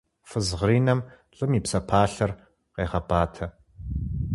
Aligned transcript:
Фыз 0.29 0.47
гъринэм 0.59 0.99
лӀым 1.37 1.51
и 1.57 1.59
псэпалъэр 1.63 2.31
къегъэбатэ. 2.73 3.45